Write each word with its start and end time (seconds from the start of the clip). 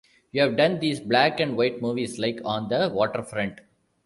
You've 0.31 0.57
done 0.57 0.79
these 0.79 0.99
black-and-white 0.99 1.79
movies 1.79 2.17
like 2.17 2.39
"On 2.43 2.67
the 2.69 2.89
Waterfront". 2.91 3.61